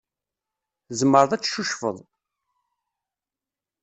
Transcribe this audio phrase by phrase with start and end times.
[0.87, 1.97] Tzemreḍ ad tcucfeḍ.